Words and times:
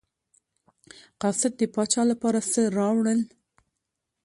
قاصد 1.21 1.51
د 1.57 1.61
پاچا 1.75 2.01
لپاره 2.11 2.39
څه 2.51 2.61
راوړل. 2.77 3.19